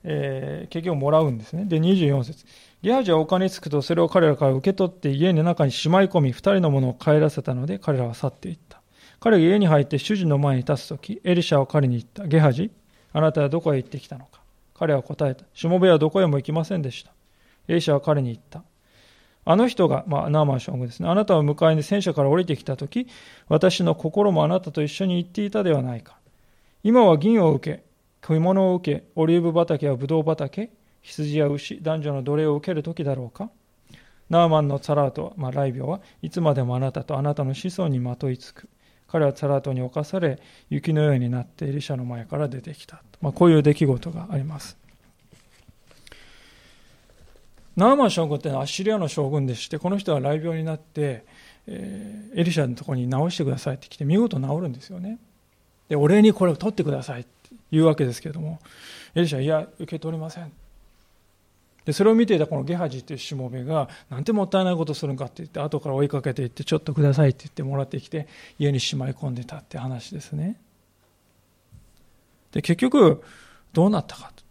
[0.04, 1.66] えー、結局もらうんですね。
[1.66, 2.46] で、24節
[2.82, 8.75] ゲハジはお金つくと、それを彼らから受け取って家の中にしまい込み、二人のものを帰らせたので、彼らは去っていった。
[9.20, 12.28] 彼が家に入って主人の前に立つとき、エリシャは彼に言った。
[12.28, 12.72] ゲハジ、
[13.14, 14.42] あなたはどこへ行ってきたのか
[14.74, 15.46] 彼は答えた。
[15.54, 17.12] しもべはどこへも行きませんでした。
[17.68, 18.64] エリシャは彼に言った。
[19.48, 21.08] あの人が、まあ、ナーマン将軍ですね。
[21.08, 23.08] あなたを迎えに戦車から降りてきたとき、
[23.48, 26.18] 私の心もあなたと一緒に行っていたではないか。
[26.84, 27.84] 今は銀を受け、
[28.22, 30.72] 食い物を受け、オリーブ畑やブドウ畑、
[31.04, 33.52] 羊や牛、男女の奴隷を受ける時だろうか
[34.30, 38.68] ナーマンのツァラート、まあ、ライビョはいつまでもあなたとあなたの子孫にまといつく。
[39.08, 40.40] 彼はツラートに侵され、
[40.70, 43.02] 雪のようになってエリシャの前から出てきた。
[43.22, 44.78] まあ、こういう出来事があります。
[47.76, 51.26] ナーマン将軍ってのはアッシリアの将軍でして、この人は雷病になって、
[51.68, 55.20] えー、エリシャのところに治してくださいって来て、見事治るんですよね。
[55.90, 57.30] で、お礼にこれを取ってくださいって
[57.72, 58.60] 言うわけですけれども、
[59.14, 60.52] エリシャはいや、受け取りません。
[61.86, 70.60] で、それを見ていたこのゲハジというしもべが、なんてもったいないことするんかって言って、後から追いかけていって、ちょっとくださいって言ってもらってきて、家にしまい込んでたって話ですね。
[72.52, 73.24] で、結局、
[73.72, 74.44] どうなったかと。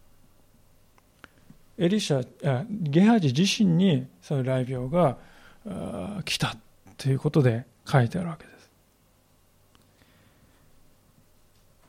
[1.77, 2.25] エリシャ、
[2.69, 5.17] ゲハジ自身にその雷病が
[6.23, 6.55] 来た
[6.97, 8.71] ということで書いてあるわけです。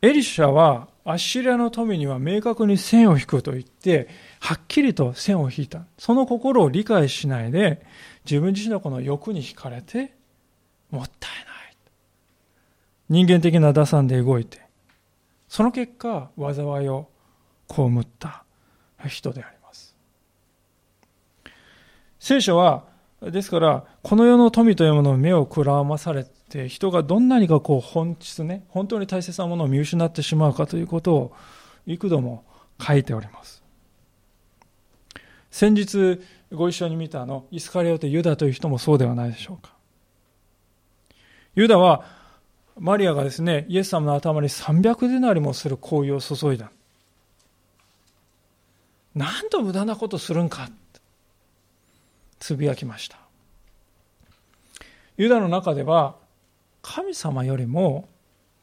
[0.02, 4.08] エリシャはアッシリアの富には明確に線を引くと言って、
[4.40, 5.84] はっきりと線を引いた。
[5.98, 7.86] その心を理解しないで、
[8.24, 10.16] 自分自身のこの欲に惹かれて、
[10.90, 11.36] もったいな
[11.70, 11.76] い。
[13.08, 14.66] 人間的な打算で動いて、
[15.46, 17.08] その結果、災いを
[17.68, 18.42] 被った
[19.06, 19.94] 人であります。
[22.18, 22.82] 聖書は、
[23.22, 31.32] ですから、この世の富というものを目をくらまされで人がどんなにかこう本質ね本当に大切なものを見失ってしまうかということを
[31.86, 32.44] 幾度も
[32.80, 33.62] 書いております。
[35.50, 36.20] 先日
[36.52, 39.74] ご一緒に見たあのイスカリオテ・ユダという人もそうではないでしょうか。
[41.54, 42.04] ユダは
[42.78, 46.70] マリアがですねイエス様の頭に300デナリもする香油を注いだ。
[49.14, 50.68] なんと無駄なことするんか。
[52.38, 53.18] つぶやきました。
[55.16, 56.16] ユダの中では
[56.88, 58.08] 神様よりも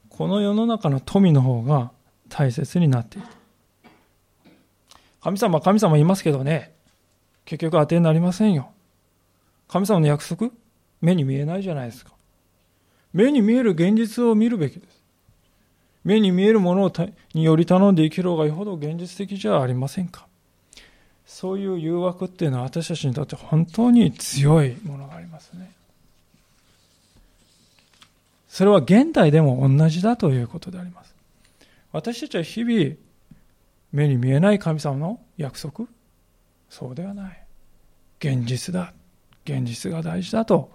[0.07, 1.91] この世の中の富の方が
[2.29, 3.27] 大切になっている。
[5.21, 6.73] 神様神様いますけどね。
[7.43, 8.71] 結局当てになりませんよ。
[9.67, 10.51] 神様の約束？
[11.01, 12.11] 目に見えないじゃないですか。
[13.11, 15.03] 目に見える現実を見るべきです。
[16.05, 16.91] 目に見えるもの
[17.33, 20.27] により頼んで生きる方がよほど現実的じゃありませんか。
[21.25, 25.71] そういう誘惑っていうのは私たちにとって本当に強いものがありますね。
[28.53, 31.15] それは現代でも同じだということであります。
[31.91, 32.95] 私たちは日々
[33.91, 35.87] 目に見えない神様の約束？
[36.69, 37.43] そうではない。
[38.19, 38.93] 現実だ。
[39.43, 40.71] 現実が大事だと、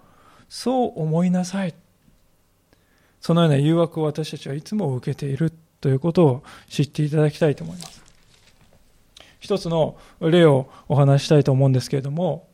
[0.49, 1.73] そう思いなさい。
[3.21, 8.03] そのような誘惑を私たちはいつも受けているということを知っていただきたいと思います。
[9.39, 12.48] 一つの例をお話したいと思うんですけれども、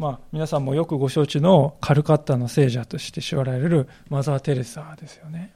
[0.00, 5.52] まあ、皆さんもよくご承知のカルカッタの聖者として知られるマザー・テレサですよね。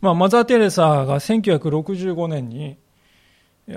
[0.00, 2.76] まあ、マザー・テレサが1965年に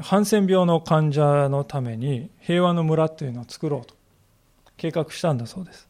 [0.01, 3.93] ハンセン病の患者のために平和の村というのを作ろうと
[4.75, 5.87] 計画したんだそうです。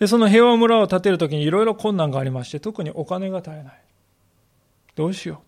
[0.00, 3.80] で、その平和村を建てるときにいろいろ困難がありまして、特にお金が足りない。
[4.96, 5.42] どうしよ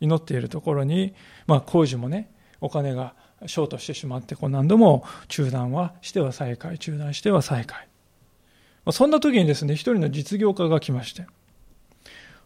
[0.00, 0.04] う。
[0.04, 1.14] 祈っているところに、
[1.48, 3.14] まあ工事もね、お金が
[3.46, 7.88] ショートしてしまって、こう何度も中断はしては再開、中断しては再開。
[8.90, 11.26] そんな時にですね、一人の実業家が来まして、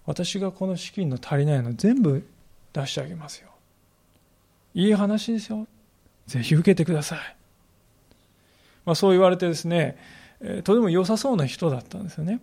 [0.07, 2.27] 私がこの資金の足りないの全部
[2.73, 3.49] 出してあげますよ。
[4.75, 5.67] いい話ですよ。
[6.27, 7.19] ぜひ受けてください。
[8.85, 9.99] まあ、そう言われてですね、
[10.65, 12.41] とても良さそうな人だったんですよね。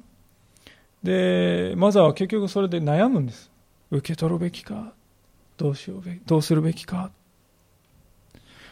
[1.01, 3.49] で、マザーは結局それで悩むんです。
[3.91, 4.93] 受け取るべきか、
[5.57, 7.11] どうしようどうするべきか。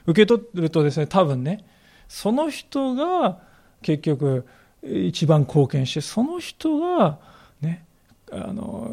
[0.05, 1.65] 受け取るとですね、多分ね、
[2.07, 3.39] その人が
[3.81, 4.45] 結局
[4.83, 7.19] 一番貢献して、その人が
[7.61, 7.85] ね、
[8.31, 8.91] あの、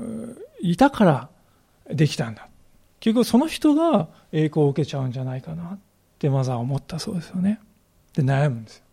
[0.61, 1.29] いたから
[1.89, 2.49] できたんだ。
[3.01, 5.79] 結局その人が栄光を受けちゃうんじゃないかなっ
[6.19, 7.61] てマザーは思ったそうですよね。
[8.15, 8.85] で、悩むんですよ。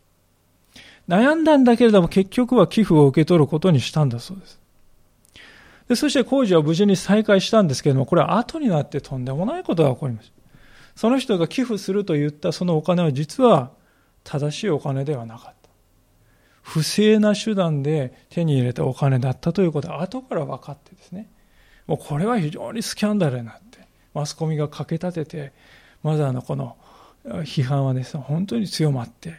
[1.08, 4.60] 悩んだんだけれども結局は寄付を受け取ることにしたんだそうです。
[5.88, 10.34] でそして工事は無事に再開したんですけれども、これは後になってとんでもないことが起こりました。
[10.98, 13.70] その人が寄付すると言ったそのお金は実は
[14.24, 15.70] 正しいお金ではなかった。
[16.64, 21.30] 不正な手段で手に入れたお金だったということは後から分かってですね。
[21.86, 25.54] もうこれは非常にスキャンダルになって、マスコミが駆け立てて、
[26.02, 26.76] マザーのこの
[27.24, 29.36] 批判はですね、本当に強まって、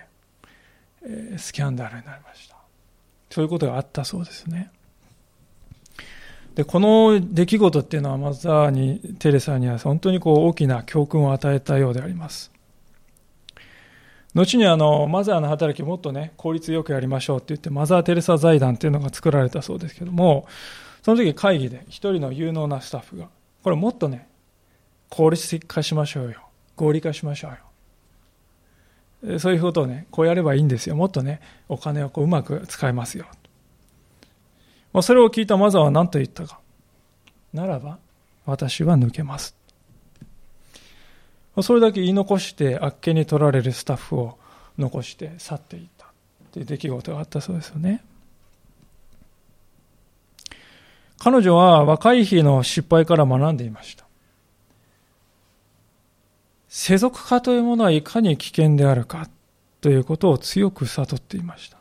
[1.38, 2.56] スキャンダルになりました。
[3.30, 4.70] そういうことがあったそうですね。
[6.58, 12.50] で、この出来事っていうのはマザーに、テレサには本当にこう大きな教訓を与えたようであります。
[14.34, 20.48] 後にあの、マザーの働きもっとね、効率よくやりましょうって言って、マザー・テレサ財団っていうのが作られたそうですけども、
[21.04, 23.28] その時会議で一人の有能なスタッフが、
[23.62, 24.26] これもっとね、
[25.10, 26.40] 効率化しましょうよ。
[26.74, 27.50] 合理化しましょ
[29.22, 29.38] うよ。
[29.38, 30.96] そういうことをね、こうやればいいんですよ。
[30.96, 33.26] もっとね、お金をこううまく使えますよ。
[34.92, 36.60] まあ、それを聞いたマザーは何と言ったか。
[37.52, 37.98] ならば、
[38.46, 39.54] 私は抜けます。
[41.62, 44.38] それだけ言い残して、あっけに取られるスタッフを
[44.78, 46.06] 残して去っていった
[46.52, 48.02] という出来事があったそうですよね。
[51.18, 54.06] 彼女は若い日の失敗から学んでいました。
[56.68, 59.28] 世俗化というものはいかに危険であるか
[59.80, 61.77] ということを強く悟っていました。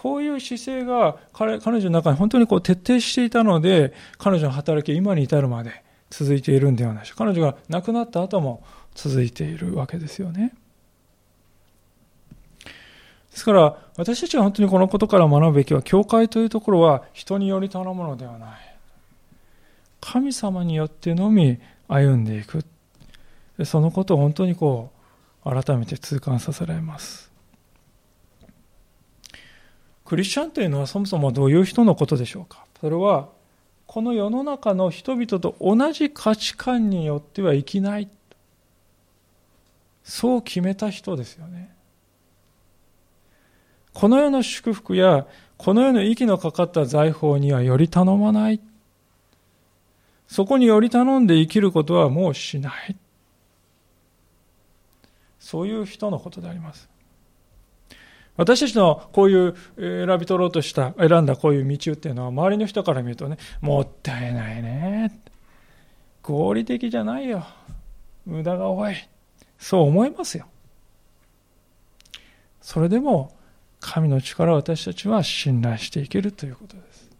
[0.00, 7.12] こういう姿勢が彼彼女の中に本当にこう徹底していたので、彼女の働き今に至るまで続いているんではないし。
[7.14, 10.54] 彼女が亡くなった後も続いているわけですよね。
[13.30, 18.50] ですから、私たちは本当にこのことから学ぶべきは、教会というところは人により頼むのではない。
[20.00, 22.64] 神様によってのみ歩んでいく。
[23.66, 24.92] そのことを本当にこ
[25.44, 27.29] う、改めて痛感させられます。
[30.10, 32.64] クリスチャンというのはそもそもどういう人のことでしょうか？
[32.80, 33.28] それは、
[33.86, 38.08] この世の中の人々と同じ価値観によっては生きない。
[40.02, 41.72] そう決めた人ですよね。
[43.92, 48.60] この世の祝福や、この世の息のかかった財宝にはより頼まない。
[50.26, 52.96] そこにより頼んで生きることはもうしない。
[55.38, 56.89] そういう人のことであります。
[58.40, 65.20] 私たちのこういう選び取ろうとした選んだこういう道っていうのは周りの人から見るとねもったいないね。
[66.22, 67.44] 合理的じゃないよ。
[68.24, 68.94] 無駄が多い。
[69.58, 70.46] そう思いますよ。
[72.62, 73.36] それでも
[73.78, 77.10] 神の力を私たちは信頼していけるということです。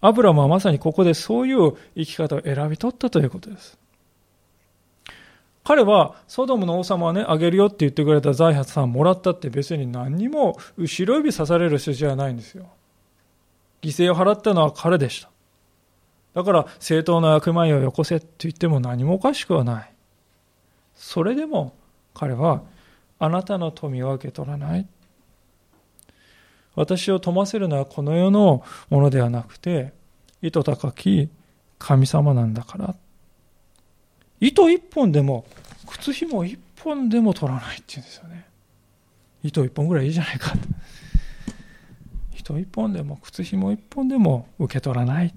[0.00, 3.78] アブラムはまさにここでそういう生き方を選び取ったということです。
[5.64, 12.70] 彼は、ソドムの王様はね、あげるよって言ってくれた財産もらったって別に何にも後ろ指刺される筋はないんですよ。
[13.82, 15.30] 犠牲を払ったのは彼でした。
[16.34, 19.92] だから、正当な役前をよこせって言っても何もおかしくはない。
[20.94, 21.74] それでも
[22.14, 22.62] 彼は、
[23.18, 24.86] あなたの富は受け取らない。
[26.74, 29.92] 私を富ませるのはこの世のものではなくて、
[30.40, 31.28] 意図高き
[31.78, 32.94] 神様なんだから。
[34.40, 35.44] 糸一本でも、
[35.86, 38.46] 靴紐一本でも取らないっていうんですよね。
[39.42, 40.52] 糸一本ぐらいいいじゃないか。
[42.38, 45.34] 糸一本でも、靴紐一本でも受け取らない。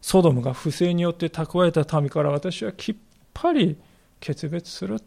[0.00, 2.96] ソドムが不正によって蓄えた民から私はきっ
[3.34, 3.76] ぱり
[4.20, 5.02] 決別する。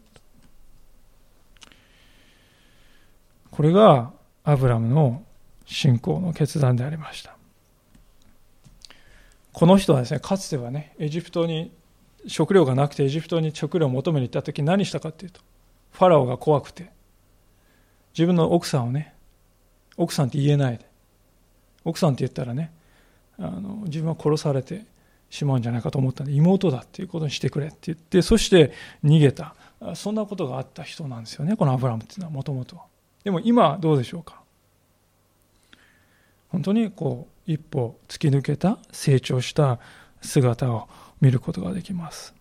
[3.50, 4.12] これが
[4.44, 5.24] アブラムの
[5.66, 7.36] 信仰の決断でありました。
[9.52, 11.72] この人はですね、かつてはね、エジプトに
[12.26, 15.40] 食料がなくてエジプトに食料を求めに行った時何したかっていうと
[15.92, 16.90] ファラオが怖くて
[18.14, 19.14] 自分の奥さんをね
[19.96, 20.86] 奥さんって言えないで
[21.84, 22.72] 奥さんって言ったらね
[23.38, 24.84] あの自分は殺されて
[25.30, 28.72] しまうんじゃないかと思ったんで妹だっていうことにしてくれって言ってそして
[29.04, 29.54] 逃げた。
[29.96, 32.80] そんなことがあった人なんですよねこのアブラムっていうのはもともと
[33.24, 34.40] でも今どうでしょうか？
[36.50, 39.80] 本当にこう一歩突き抜けた成長した
[40.20, 40.88] 姿を
[41.22, 42.34] 見ることができます。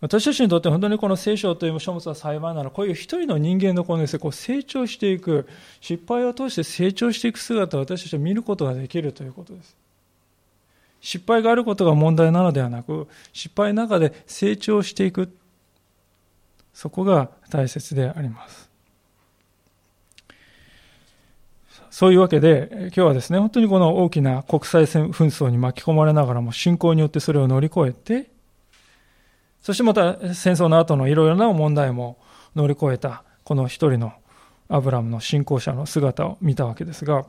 [0.00, 5.48] 私たちにとって本当にこの聖書という書物は幸いなら、こういう一人の人間のこのです、ね、こう成長していく、
[5.80, 9.76] 失敗を通して成長していく姿を私たちは見ることができるということです。
[11.00, 15.34] 失敗があることが問題なのではなく、失敗の中で成長していく、
[16.74, 18.63] そこが大切であります。
[21.94, 28.32] そういうわけで、今日はですね、本当にこの大きな国際紛争に巻き込まれながらも、信仰によってそれを乗り越えて、
[29.62, 32.18] そしてまた戦争の後のいろいろな問題も
[32.56, 34.12] 乗り越えた、この一人の
[34.68, 37.26] アブラムの信仰者の姿を見たわけですが、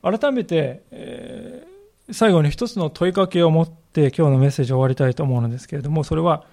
[0.00, 6.46] 改めて、えー、最後に一つの問いかけを持って今日のメッセージを終わりたいと思うのですけれども、それは、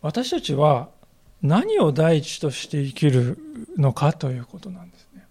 [0.00, 0.88] 私たちは
[1.44, 3.38] 何を第一として生きる
[3.76, 5.26] のかということなんですね。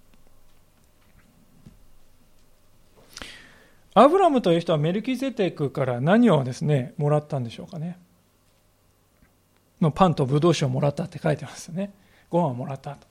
[3.95, 7.97] アブラムという人はメルキゼテクから何をですね、もらったんでしょうかね。
[9.81, 11.91] のパンとブドウ酒をもらったって書いてますよね。
[12.29, 13.07] ご飯をもらったと。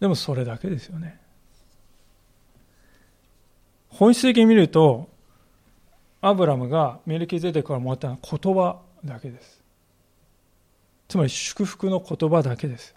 [0.00, 1.20] でもそれだけですよね。
[3.90, 5.10] 本質的に見ると、
[6.22, 9.61] アブラムがメルキゼテクからもらったのは言葉だけです。
[11.12, 12.94] つまり祝福の言葉だけです。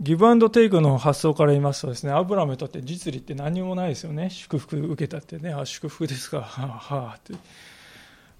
[0.00, 4.30] ギブアンドテイクの発想から言いますとですね、アブラムにとって実利って何もないですよね。
[4.30, 7.34] 祝福受けたってね、あ、祝福ですか、はあ、はあ、って。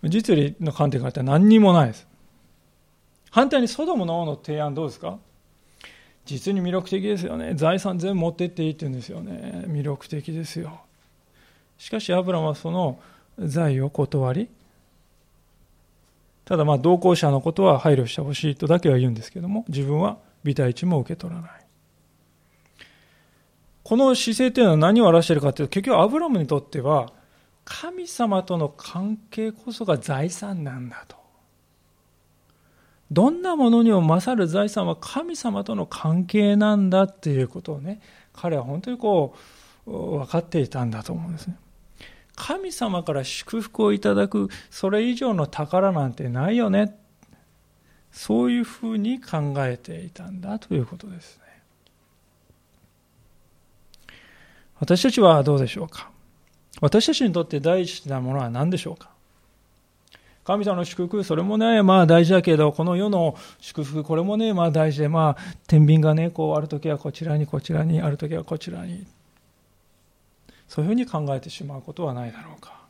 [0.04, 2.06] 実利の観点から言ったら何にもないです。
[3.30, 5.18] 反対にソドムの王の提案どうですか？
[6.24, 7.52] 実に魅力的ですよね。
[7.54, 9.66] 財産全部持ってっていいって言うんですよね。
[9.68, 10.80] 魅力的ですよ。
[11.76, 12.98] しかしアブラムはその
[13.38, 14.48] 財を断り、
[16.52, 21.50] ただまあ同行者のことは配慮してほしいとだけは言うんですけども、自分は微体値も受け取らない。
[23.82, 27.10] この姿勢というのは何を表しているかというと、結局アブラムにとっては、
[27.64, 31.16] 神様との関係こそが財産なんだと。
[33.10, 38.02] どんなものにも勝る財産は神様との関係なんだっていうことをね、
[38.34, 39.34] 彼は本当にこ
[39.86, 41.56] う、分かっていたんだと思うんですね。
[42.34, 46.98] 神様から祝福をいただく、それ以上の宝なんてないよね。
[48.10, 51.42] そういうふうに考えていたんだということですね。
[54.80, 56.10] 私たちはどうでしょうか？
[56.80, 59.10] 私たちにとって大事なものは何でしょうか？
[60.44, 69.06] 神様の祝福、それもね、まあ大事だけど、この世の祝福、これもね、まあ大事で、まあ、天秤がね、こう、ある時はこちらに、こちらに、ある時はこちらに。
[70.72, 72.80] そういうふうに考えてしまうことはないだろうか。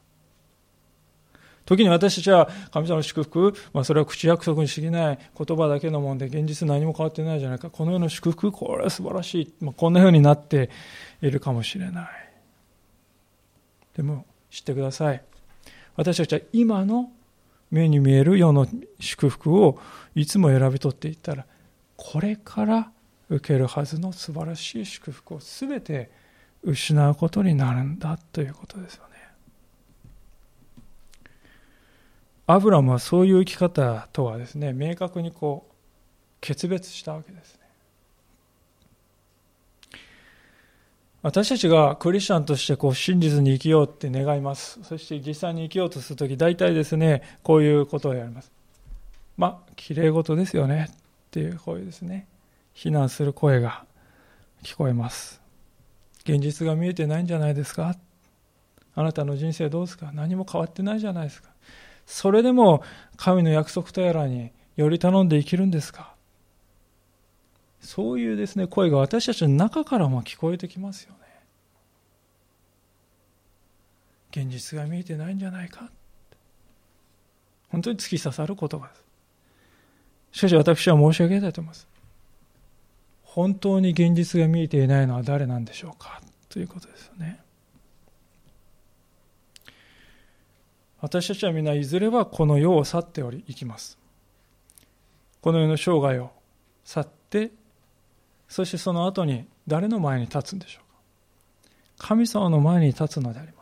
[1.64, 7.70] 時に私たちは神様の祝福、まあ、それは口約束に過ぎない言葉だけのもんで現実何も変わってないじゃないか。
[7.70, 10.70] この世の祝福これは素晴らしい、まあ、こんな風になって
[11.22, 12.08] いるかもしれない。
[13.96, 15.20] でも知ってください。
[15.96, 17.10] 私たちは今の
[17.72, 18.68] 目に見える世の
[19.00, 19.80] 祝福を
[20.14, 21.46] いつも選び取っていったら
[21.96, 22.92] これから
[23.28, 26.21] 受けるはずの素晴らしい祝福を全て
[26.62, 29.12] 失うことになるんだということですよね。
[32.46, 35.74] アブラムはそういう生き方とはですね明確にこう
[36.40, 37.60] 決別したわけですね。
[41.22, 44.80] 私たちがクリスチャンとしてこう真実に生きようって願います。
[44.82, 48.50] そして実際に生きようとするとき、大体ですね、こういうことをやります。
[49.36, 50.94] まあ、きれい事ですよねっ
[51.30, 52.26] ていう声ですね。
[52.74, 53.84] 非難する声が
[54.64, 55.41] 聞こえます。
[56.24, 57.96] 現実が見えてないんじゃないですか？
[58.94, 60.10] あなたの人生どうですか？
[60.12, 61.50] 何も変わってないじゃないですか？
[62.06, 62.82] それでも
[63.16, 66.14] 神の約束とやらにより頼んで生きるんですか？
[67.80, 71.18] そういうですね、声が私たちの中からも聞こえてきますよね。
[74.30, 75.90] 現実が見えてないんじゃないか？
[77.70, 79.04] 本当に突き刺さる言葉です。
[80.32, 81.88] しかし私は申し上げたいと思います。
[83.34, 86.20] 本当に現実が見えていないのは誰なんでしょうか？
[86.50, 87.40] ということですよね。
[91.00, 93.96] 私たちは皆いずれはこの世を去っており行きます。
[95.40, 96.30] この世の生涯を
[96.84, 97.52] 去って
[98.48, 102.08] そしてその後に誰の前に立つんでしょうか？
[102.08, 103.61] 神様の前に立つのでありま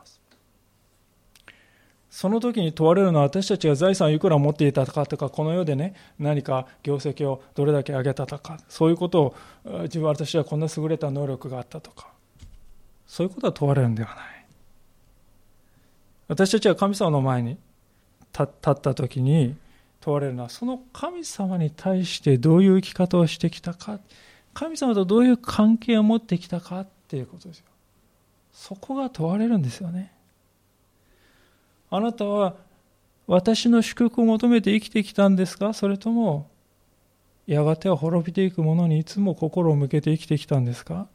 [2.11, 9.35] その時に問われるのは私たちが財産をいくら持っていたかとかこの世でね何か業績をどれだけ上げたとかそういうことを
[9.83, 12.09] 自分私はこんな優れた能力があったとか
[13.07, 14.45] そういうことは問われるんではない
[16.27, 17.57] 私たちは神様の前に
[18.37, 19.55] 立った時に
[20.01, 23.99] 問われるのはその神様に対してどういう生き方をしてきたか
[24.53, 27.65] 神様とどういう関係を持ってきたかっていうことですよ。
[28.51, 30.11] そこが問われるんですよね。
[31.91, 32.55] あなたは
[33.27, 35.73] 私の祝福を求めて生きてきたんですか？
[35.73, 36.49] それとも
[37.45, 41.07] やがては滅びていくものにいつも心を向けて生きてきたんですか？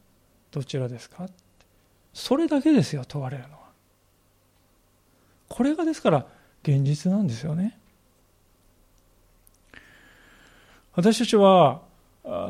[0.51, 1.27] どちらですか？
[2.13, 3.59] それだけですよ問われるのは。
[5.49, 6.25] これがですから
[6.63, 7.77] 現実なんですよね。
[10.93, 11.81] 私たちは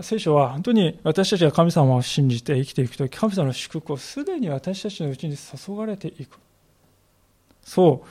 [0.02, 6.40] 聖書は本当に私たちが神様を信じて生きていくとき、神様の祝福をすでに私たちのうちに注がれていく。
[7.68, 8.06] そ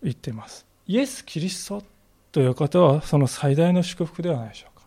[0.00, 0.64] う言っています。
[0.86, 1.82] イエス・キリスト
[2.30, 4.86] という方はその最大の祝福ではないでしょうか。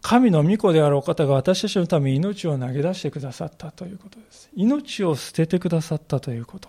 [0.00, 4.50] 神の御子であるお方が私たちのために命を投げ出してくださったということです。
[4.54, 6.68] 命を捨ててくださったということ。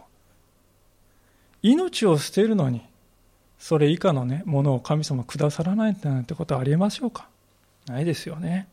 [1.61, 2.81] 命を捨てるのに
[3.59, 7.29] それ以下のね、ものを神様くださらないなんてことはありえましょうか？
[7.85, 8.67] ないですよね。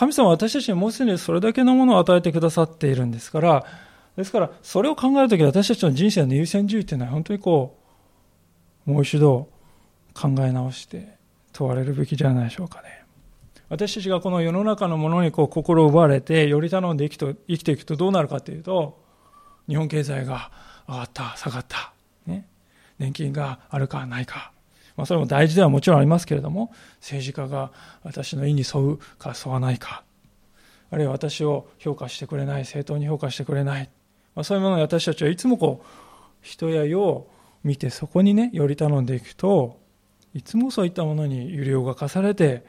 [0.00, 3.66] 神様は私たちにもうすでにそれだけのものを与えてくださっているんですから、
[4.16, 7.76] ですから、それを考えるとき私たちの人生の優先順位っていうのは本当にこ
[8.86, 9.50] う、もう一度
[10.14, 11.18] 考え直して
[11.52, 13.04] 問われるべきではないでしょうかね。
[13.68, 19.04] 私たちがこの世の中のものにこう心を奪われて、より頼んで生きと生きていくとどうなるかというと、
[19.68, 20.50] 日本経済が
[20.88, 21.92] 上がった、下がった、
[22.24, 22.46] ね、
[22.98, 24.50] 年金があるかないか、
[24.96, 27.72] まあ、それも大事ではもちろんありますけれども政治家が
[28.02, 30.04] 私の意に沿うか沿わないか
[30.90, 33.90] あるいは私を評価してくれない正当に評価してくれない、
[34.34, 35.86] まあ、そういうものを私たちはいつもこう
[36.42, 37.30] 人や世を
[37.62, 39.78] 見てそこにねより頼んでいくと
[40.34, 42.64] いつもそういったものに揺り動かされて、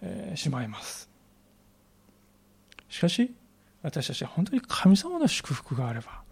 [0.00, 1.10] えー、しまいます
[2.88, 3.34] しかし
[3.82, 6.22] 私たちは本当に神様の祝福があれば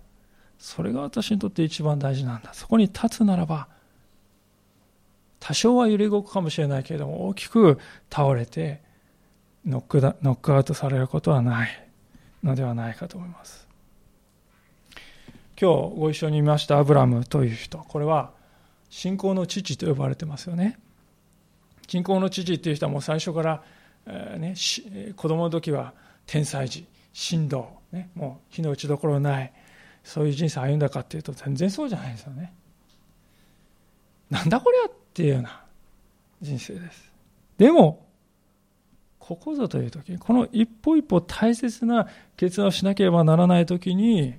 [0.60, 2.52] それが私にとって一番大事なんだ。
[2.52, 3.66] そこに立つならば、
[5.40, 7.78] 多少は揺れ動くかもしれないけれども、大きく
[8.10, 8.82] 倒れて
[9.66, 11.88] ノックだノックアウトされることはない
[12.44, 13.66] のではないかと思います。
[15.60, 18.32] 今日ご一緒に見ましたアブラムという人、これは
[18.88, 20.78] 信仰の父と呼ばれてますよね。
[21.88, 23.62] 信仰の父っていう人はもう最初から、
[24.06, 25.92] えーね、子供の時は
[26.26, 29.52] 天才児、神道、ね、もう火の打ちどころない、
[30.04, 32.52] そういう人生歩んだかっていうと全然そうじゃないですよね。
[34.30, 35.60] なんだこりゃっていうような
[36.40, 37.12] 人生です。
[37.58, 38.06] でも、
[39.18, 44.34] ここぞという時この一歩一歩大切な決断をしなければならない時に、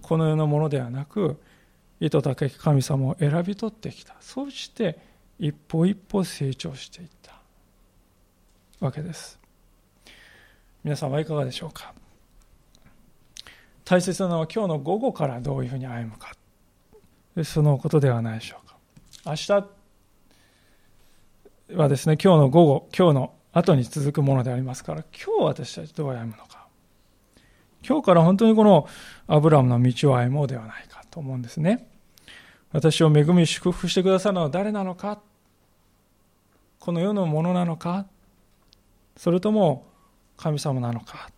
[0.00, 1.38] この世のものではなく、
[2.00, 4.16] 意図高き神様を選び取ってきた。
[4.20, 4.98] そうして
[5.38, 7.38] 一歩一歩成長していった
[8.80, 9.38] わけです。
[10.82, 11.92] 皆さんはいかがでしょうか
[13.84, 16.32] 大切なのは今日の午後からどういうふうに歩むか。
[17.44, 18.61] そのことではないでしょう。
[19.24, 19.52] 明日
[21.76, 26.66] はですね、今日の午後、今日の後に続くものでありますから、今日私たちどう歩むのか。
[27.86, 28.88] 今日から本当にこの
[29.28, 31.88] アブラムの道を歩もうではないかと思うんですね。
[32.72, 35.20] 私を恵み祝福してくださるのは誰なのか？
[36.80, 38.06] この世のものなのか？
[39.16, 39.86] それとも
[40.36, 41.30] 神様なのか？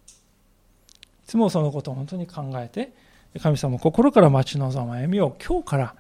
[0.91, 2.95] いつもそのことを本当に考えて
[3.43, 5.95] 神様心から待ち望む歩みを今日から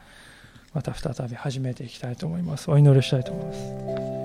[0.75, 2.70] また再び始めていきたいと思います。
[2.70, 4.24] お祈りしたいと思います。